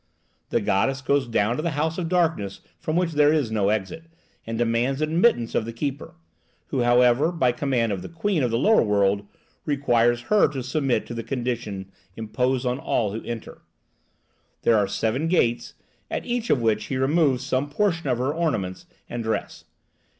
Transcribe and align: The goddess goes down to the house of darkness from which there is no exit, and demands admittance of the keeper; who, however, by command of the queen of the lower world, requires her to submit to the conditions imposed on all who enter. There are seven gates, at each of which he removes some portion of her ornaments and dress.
The 0.49 0.61
goddess 0.61 0.99
goes 0.99 1.27
down 1.27 1.57
to 1.57 1.61
the 1.61 1.69
house 1.77 1.99
of 1.99 2.09
darkness 2.09 2.61
from 2.79 2.95
which 2.95 3.11
there 3.11 3.31
is 3.31 3.51
no 3.51 3.69
exit, 3.69 4.05
and 4.47 4.57
demands 4.57 4.99
admittance 4.99 5.53
of 5.53 5.63
the 5.63 5.71
keeper; 5.71 6.15
who, 6.69 6.81
however, 6.81 7.31
by 7.31 7.51
command 7.51 7.91
of 7.91 8.01
the 8.01 8.09
queen 8.09 8.41
of 8.41 8.49
the 8.49 8.57
lower 8.57 8.81
world, 8.81 9.27
requires 9.63 10.21
her 10.21 10.47
to 10.53 10.63
submit 10.63 11.05
to 11.05 11.13
the 11.13 11.21
conditions 11.21 11.85
imposed 12.15 12.65
on 12.65 12.79
all 12.79 13.11
who 13.11 13.23
enter. 13.23 13.61
There 14.63 14.75
are 14.75 14.87
seven 14.87 15.27
gates, 15.27 15.75
at 16.09 16.25
each 16.25 16.49
of 16.49 16.63
which 16.63 16.85
he 16.85 16.97
removes 16.97 17.45
some 17.45 17.69
portion 17.69 18.07
of 18.09 18.17
her 18.17 18.33
ornaments 18.33 18.87
and 19.07 19.21
dress. 19.23 19.65